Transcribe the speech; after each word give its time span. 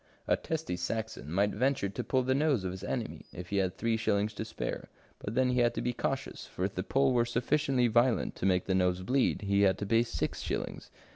A 0.27 0.35
testy 0.35 0.75
Saxon 0.77 1.31
might 1.31 1.51
venture 1.51 1.87
to 1.87 2.03
pull 2.03 2.23
the 2.23 2.33
nose 2.33 2.63
of 2.63 2.71
his 2.71 2.83
enemy 2.83 3.27
if 3.31 3.49
he 3.49 3.57
had 3.57 3.77
three 3.77 3.97
shillings 3.97 4.33
to 4.33 4.43
spare, 4.43 4.89
but 5.19 5.35
then 5.35 5.49
he 5.51 5.59
had 5.59 5.75
to 5.75 5.81
be 5.83 5.93
cautious, 5.93 6.47
for 6.47 6.65
if 6.65 6.73
the 6.73 6.81
pull 6.81 7.13
were 7.13 7.23
sufficientiy 7.23 7.87
violent 7.87 8.33
to 8.37 8.47
make 8.47 8.65
the 8.65 8.73
nose 8.73 9.03
bleed, 9.03 9.43
he 9.43 9.61
had 9.61 9.77
to 9.77 9.85
pay 9.85 10.01
six 10.01 10.41
shillings. 10.41 10.89